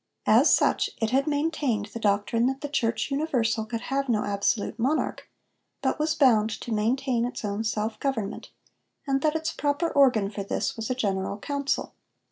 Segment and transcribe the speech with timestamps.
[0.25, 4.79] As such it had maintained the doctrine that the church universal could have no absolute
[4.79, 5.29] monarch,
[5.83, 8.49] but was bound to maintain its own self government,
[9.05, 11.93] and that its proper organ for this was a general council.